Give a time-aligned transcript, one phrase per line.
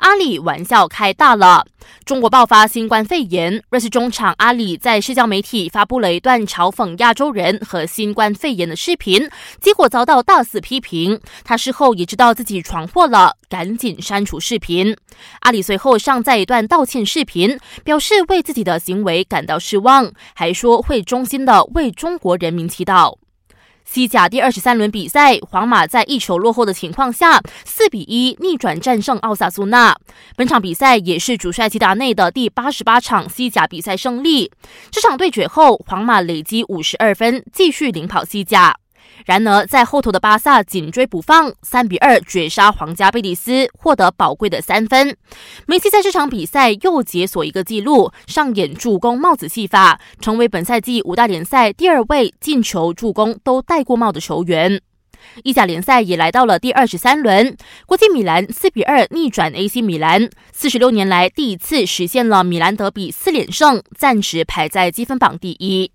[0.00, 1.64] 阿里玩笑开大了。
[2.04, 9.28] 中国爆发新冠肺炎，瑞士中场阿里在社交媒体发布了一段嘲讽亚洲人和新冠肺炎的视频，
[9.60, 11.20] 结果遭到大肆批评。
[11.44, 14.96] 他事后也知道自己闯祸了，赶紧删除视频。
[15.40, 23.16] 阿里随后上载一段道歉视频，表示为自己的行为感到失望，还说会衷心的为中国人民祈祷。
[23.92, 29.96] 西甲第二十三轮比赛，皇马在一球落后的情况下，四比一逆转战胜奥萨苏纳。
[30.36, 34.52] 本场比赛也是主帅齐达内的第八十八场西甲比赛胜利。
[34.92, 38.76] 这场对决后，皇马累积五十二分，继续领跑西甲。
[39.26, 45.16] 然而，在后头的巴萨紧追不放，三比二绝杀皇家贝蒂斯，获得宝贵的三分。
[45.66, 54.80] 梅西在这场比赛又解锁一个纪录，上演助攻帽子戏法，成为本赛季五大联赛第二位进球、助攻都戴过帽的球员。
[55.44, 65.92] 意甲联赛也来到了第二十三轮，国际米兰四比二逆转 AC 米兰，四十六年来第一次实现了米兰德比四连胜，暂时排在积分榜第一。